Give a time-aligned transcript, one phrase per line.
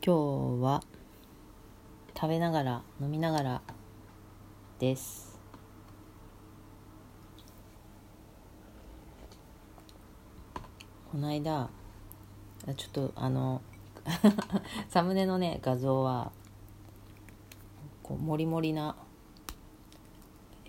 [0.00, 0.82] 今日は
[2.14, 3.62] 食べながら飲みながら
[4.78, 5.40] です。
[11.10, 11.68] この間
[12.76, 13.60] ちょっとあの
[14.88, 16.30] サムネのね画像は
[18.04, 18.94] こうモリモリな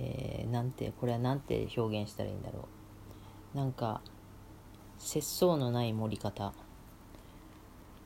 [0.00, 2.68] えーなんてこれはなんて表現したらいいんだろ
[3.54, 3.56] う。
[3.56, 4.00] なんか
[4.98, 6.52] 節操のない盛り方。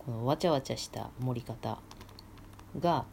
[0.07, 1.81] このわちゃわちゃした盛り方
[2.79, 3.07] が、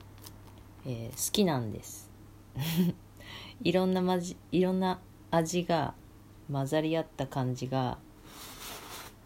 [0.86, 2.12] えー好きなんです。
[3.64, 5.00] いろんなまじいろんな
[5.32, 5.96] 味が
[6.52, 7.98] 混ざり合った感じが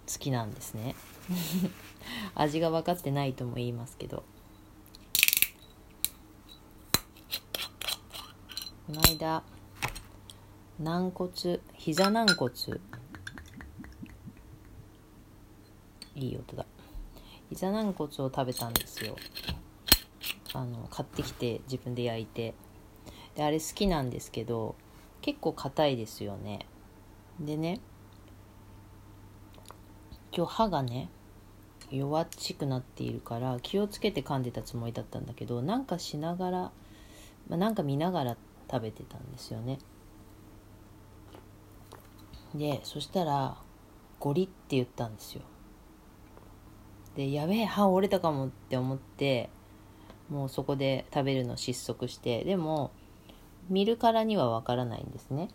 [0.10, 0.96] 好きなんですね。
[2.36, 4.24] 味が分かってないとも言いますけど。
[8.86, 9.44] この間
[10.80, 12.54] 軟骨膝軟骨
[16.16, 16.66] いい音だ。
[17.50, 19.16] 膝軟骨を食べたんですよ。
[20.54, 22.54] あの買ってきて自分で焼いて。
[23.36, 24.76] であれ好きなんですけど
[25.22, 26.66] 結構硬いですよね。
[27.40, 27.80] でね
[30.36, 31.10] 今日歯がね
[31.92, 36.72] 弱っちくなっているから気をつけて噛んでたつもりだったんだけどなんかしながら、ま
[37.52, 38.38] あ、なんか見ながら
[38.70, 39.78] 食べてたんですよね。
[42.56, 43.58] でそしたら
[44.20, 45.42] ゴリって言ったんですよ。
[47.18, 49.50] でやべえ歯折れたかもって思って
[50.30, 52.92] もうそこで食べるの失速してでも
[53.70, 55.50] 見るからにはわからないんですね。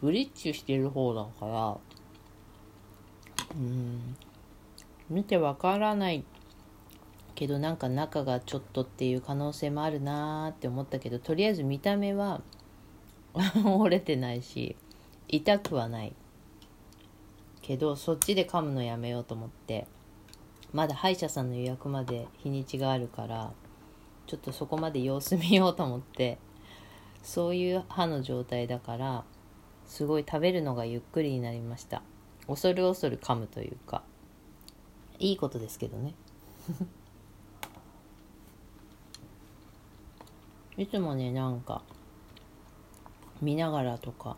[0.00, 1.76] ブリッジしてる方だから
[3.56, 4.14] うん
[5.08, 6.22] 見てわからない
[7.34, 12.42] けどなんか中がちょっとっていう可能性もあるなーって思ったけどとりあえず見た目は
[13.64, 14.76] 折れてないし
[15.26, 16.12] 痛くはない。
[17.70, 19.86] けどそっちで噛むのやめようと思って。
[20.72, 23.52] まだ歯医者さんの予約まで日にちがあるから
[24.26, 26.38] ちょっとそこまで様子見ようと思って。
[27.22, 29.22] そういう歯の状態だから
[29.86, 32.02] すごい食べるのがゆっくりになりました。
[32.48, 34.02] 恐る恐る噛むというか。
[35.20, 36.14] いいことですけどね。
[40.76, 41.82] いつもねなんか
[43.40, 44.36] 見ながらとか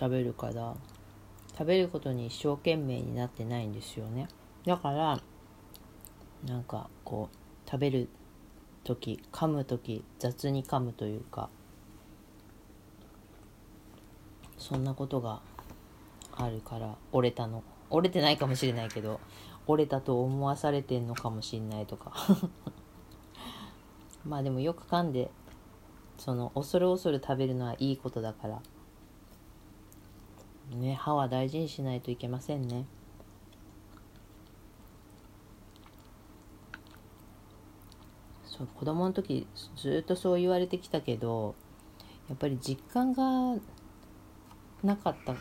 [0.00, 0.74] 食べるから
[1.58, 4.28] 食べることに一生懸命になってないんですよね。
[4.64, 5.20] だから
[6.46, 8.08] なんかこう食べる
[8.84, 11.50] 時噛む時雑に噛むというか
[14.56, 15.40] そんなことが
[16.36, 17.64] あるから折れたの。
[17.90, 19.18] 折れてないかもしれないけど
[19.66, 22.12] 折れたと思わされてんのかもしんないとか。
[24.24, 25.28] まあでもよく噛んで
[26.18, 28.62] その恐る恐る食べるのはいいことだから。
[30.76, 32.84] ね歯は大事にしないといけませんね
[38.44, 39.46] そう子供の時
[39.76, 41.54] ずっとそう言われてきたけど
[42.28, 43.60] やっぱり実感が
[44.82, 45.34] なかった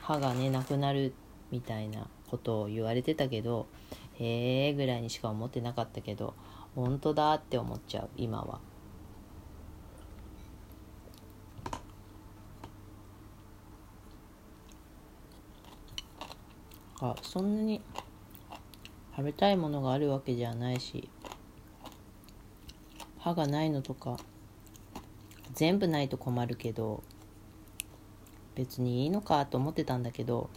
[0.00, 1.12] 歯がねなくなる
[1.50, 3.66] みたいなことを言われてたけど
[4.18, 6.34] へえぐらいにしか思ってなかったけど
[6.74, 8.69] 本当だって思っちゃう今は。
[17.00, 17.80] あそんなに
[19.16, 21.08] 食べたいものがあるわけじゃないし
[23.18, 24.18] 歯がないのとか
[25.54, 27.02] 全部ないと困るけど
[28.54, 30.50] 別にいいのかと思ってたんだけど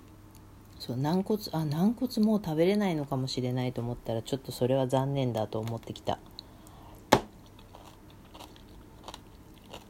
[0.79, 6.19] そう軟骨あ軟骨もう食べれないのかもしれないと思ったらちょっとそれは残念だと思ってきた。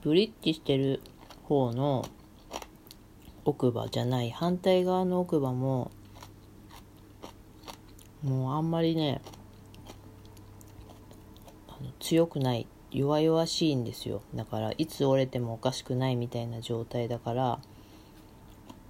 [0.04, 1.02] ブリッジしてる
[1.44, 2.06] 方の
[3.46, 5.92] 奥歯じゃない反対側の奥歯も
[8.24, 9.22] もうあんまりね
[12.00, 14.22] 強くない弱々しいんですよ。
[14.36, 17.60] だからいつ折れてもおかしくないみたいな状態だから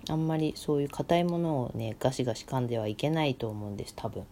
[0.09, 4.25] あんまりそういう硬いものをねガシガシ噛んではいけないと思うんです多分。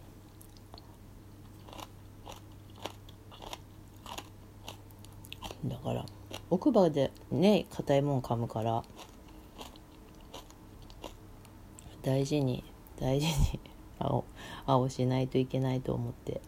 [5.64, 6.04] だから
[6.50, 8.82] 奥歯でね硬いもん噛むから
[12.02, 12.64] 大事に
[13.00, 13.60] 大事に
[14.00, 14.22] あ
[14.66, 16.40] 青青しないといけないと思って。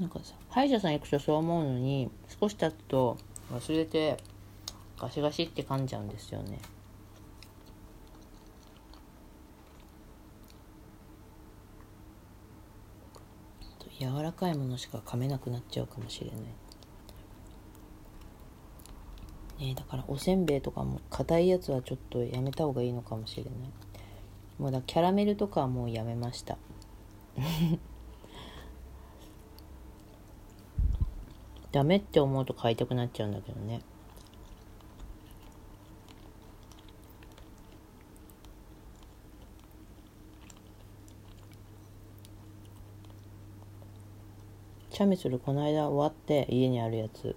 [0.00, 2.10] なんかさ歯医者さん行くとそう思うのに
[2.40, 3.16] 少し経つと
[3.52, 4.16] 忘れて
[4.98, 6.58] ガシガシって噛んじゃうんですよね。
[14.02, 16.40] 柔らかいものしか噛めなくなっちゃうかもしれない。
[19.68, 23.52] ねだからおせんべいとかも硬いやつはちょっとやめた方がいいのかもしれない。
[24.62, 26.56] もうだキャラメルとかはもうやめました。
[31.72, 33.80] ダメって思うと買いたくなっちゃうんだけどね。
[44.90, 47.34] チャミスルこの間終わって家にあるやつ。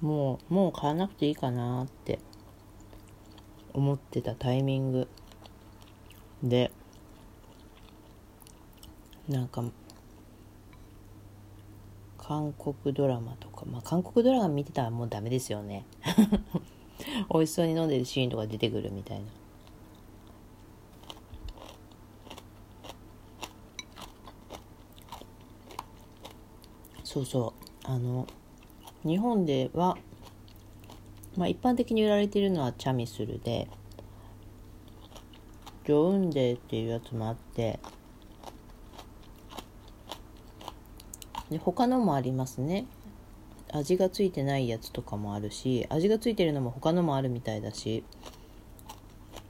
[0.00, 2.20] もうもう買わなくていいかなって。
[3.74, 5.08] 思ってたタイミング
[6.42, 6.70] で
[9.28, 9.64] なんか
[12.16, 15.84] 韓国ドラマとかまあ韓国ドラマ見てたらもうダメですよね。
[17.30, 19.26] 美味しそうに飲んでるシーンとか出てくるみたいな。
[27.02, 27.64] そうそう。
[27.84, 28.26] あの
[29.04, 29.98] 日本では、
[31.36, 33.68] まあ、一般的に売られているのはチャミスルで
[35.84, 37.78] ジョウンデーっていうやつもあって
[41.50, 42.86] で他のもありますね。
[43.70, 48.04] 味がついてないやつとかもあるし味がついてるのも他のもあるみたいだし。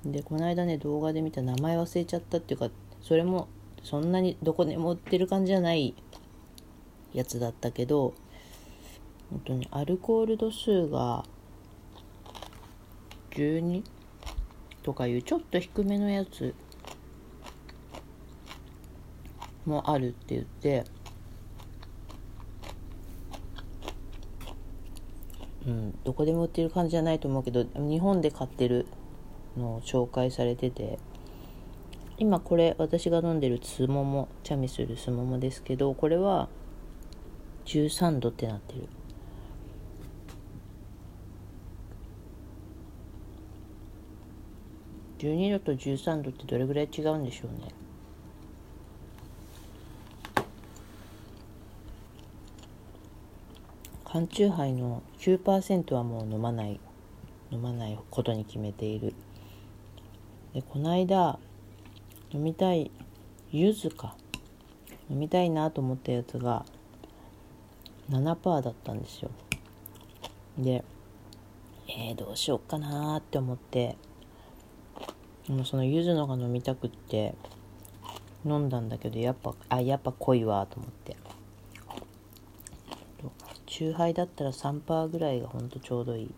[0.04, 2.70] でこの間ね動画で見た名前忘れちゃったっていうか
[3.00, 3.48] それも
[3.82, 5.94] そんなにどこでも売ってる感じじゃない
[7.14, 8.14] やつだったけど
[9.30, 11.24] 本当にアルコール度数が
[13.34, 13.82] 12
[14.82, 16.54] とかいうちょっと低めのやつ。
[19.66, 20.84] もあるって言って。
[25.66, 28.86] うん、どこでも売ってる感じじゃないと思うけど日本で買ってる
[29.56, 30.98] のを紹介されてて。
[32.16, 36.48] 今これ私が飲んでるつももチャミするすももですけどこれは
[37.66, 38.88] 13度ってなってる。
[45.24, 47.72] 12度と13度ってどれぐらい違うんでしょうね？
[54.04, 56.78] 缶チューハイの9%はもう飲まない
[57.50, 59.14] 飲まないことに決めている。
[60.52, 61.38] でこの間
[62.30, 62.90] 飲みたい
[63.50, 64.14] 柚子か。
[65.10, 66.66] 飲みたいなと思ったやつが
[68.10, 69.30] 7%だったんですよ。
[70.58, 70.84] で
[71.88, 73.96] えー、どうしようかなって思って。
[75.48, 77.34] もうその柚子のが飲みたくって
[78.44, 81.16] 飲んだんだけどやっぱあやっぱ濃いわと思って。
[83.66, 86.30] 酎ハイだったら3%ぐらいがほんとちょうどいい。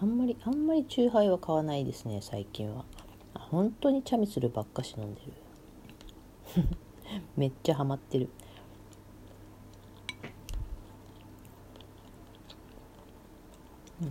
[0.00, 2.84] あんまりあんまりチューハイは買わないですね最近は。
[3.34, 5.32] 本当にチャミスルばっかし飲んでる。
[7.36, 8.28] めっちゃハマってる。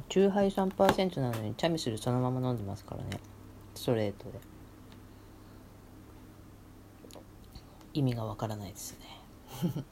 [0.08, 3.20] チューハイ3%なのにチャミスルそのまま飲んでますからね。
[3.74, 4.40] ストレートで。
[7.94, 9.06] 意味がわからないですね。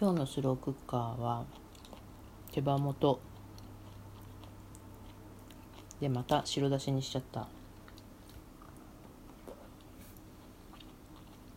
[0.00, 1.44] 今日のスロークッカーは
[2.52, 3.18] 手羽元
[6.00, 7.48] でまた白だしにしちゃった。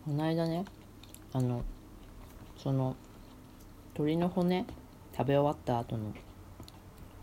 [0.04, 0.64] この間ね
[1.32, 1.62] あの
[2.56, 2.96] その
[3.94, 4.66] 鶏の骨
[5.16, 6.12] 食べ終わった後の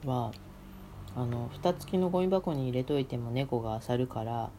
[0.06, 0.32] は
[1.16, 4.50] あの蓋付きのゴミ箱に入れといても猫が漁るから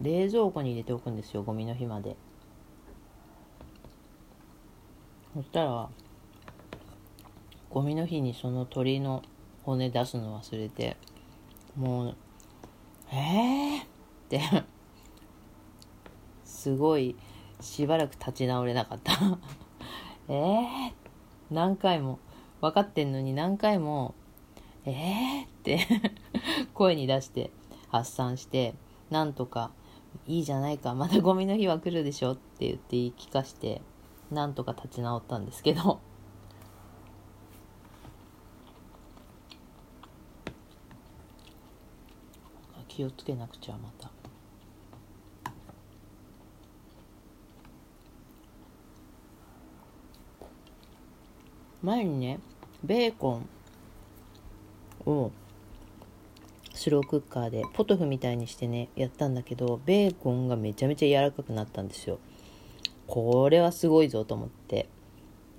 [0.00, 2.16] 冷蔵庫に入れておくんですよゴミの日まで。
[5.34, 5.88] そしたら
[7.68, 9.22] ゴミの日にその鳥の
[9.62, 10.96] 骨出すの忘れて
[11.80, 12.16] もう
[13.10, 13.86] えーっ
[14.28, 14.42] て
[16.44, 17.16] すごい
[17.62, 19.14] しばらく立ち直れなかった。
[20.28, 20.92] えー
[21.50, 22.18] 何回も
[22.60, 24.14] 分かってんのに何回も
[24.84, 25.80] えーって
[26.74, 27.50] 声に出して
[27.88, 28.74] 発散して
[29.08, 29.70] なんとか
[30.26, 33.80] いいじゃないかまたゴミの日は来るでしょって言って言い聞かして
[34.30, 35.98] なんとか立ち直ったんですけど。
[43.00, 44.10] 気をつけなくちゃまた。
[51.82, 52.40] 前にね
[52.84, 53.40] ベーコ
[55.06, 55.30] ンを
[56.74, 62.18] スロークッカーでポトフみたいにしてねやったんだけどベーコンがめちゃめちゃ柔らかくなったんですよ。
[63.06, 64.90] これはすごいぞと思って。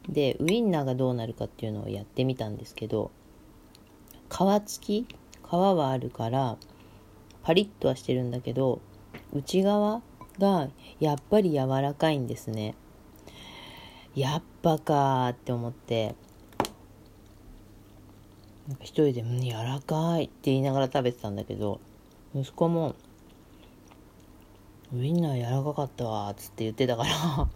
[0.08, 3.10] でウインナーがどうなるかっていうのをやってみたんですけど
[4.30, 4.36] 皮
[4.68, 5.08] 付き？
[5.44, 6.58] 皮はあるから
[7.44, 8.82] パリッとはしてるんだけど
[9.34, 10.02] 内側
[10.40, 10.70] が
[11.00, 12.76] やっぱり柔らかいんですね。
[14.16, 16.16] やっぱかーって思って。
[18.80, 21.80] 一人で「うん柔らかい」って言いながら食べてたんだけど
[22.34, 22.96] 息子も
[24.94, 27.10] 「ウインナー柔らかかったわ」っつって言ってたから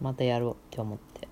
[0.00, 1.31] またやろうって思って。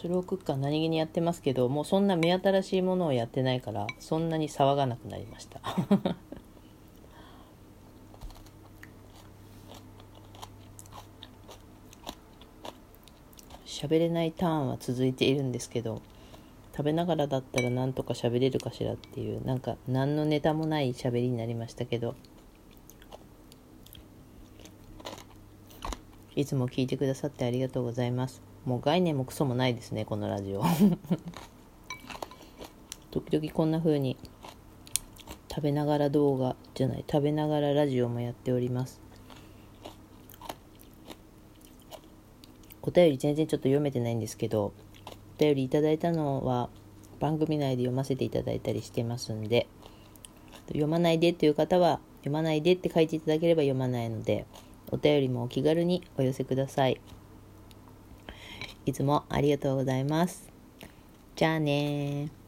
[0.00, 5.60] スロークッカー何気にやってますけどもうそんな目新しいものをやってないからそんなに騒がなくなりました。
[13.66, 16.00] 喋れないターンは続いているんですけど
[16.72, 22.14] 食べながらだったらなんとか喋れるかしらっていうなんか何のネタもない喋りになりましたけど
[26.36, 28.49] いつも聞いてくださってありがとうございます。
[28.64, 30.62] もう概念もクソもないですねこのラジオ。
[33.10, 34.16] 時々こんな風に
[35.48, 39.00] 食べながら動画じゃない食べながらラジオもやっております。
[42.82, 44.72] お便り全然ちょっと読めてないんですけど
[45.36, 46.70] お便りいただいたのは
[47.18, 49.66] 番組内で読ませていただいたりしてますんで
[50.68, 54.46] 読まないでっていう方は読まないでって書いていただければ読まないので
[54.90, 57.00] お便りもお気軽にお寄せください。
[58.86, 60.48] いつもありがとうございます。
[61.36, 62.39] じゃあね